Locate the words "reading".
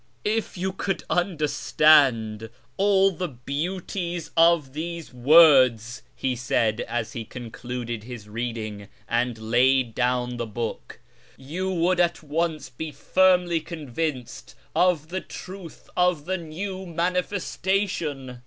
8.27-8.87